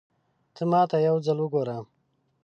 ته 0.55 0.63
ماته 0.71 0.97
يو 1.07 1.17
ځل 1.25 1.37
وګوره 1.41 1.77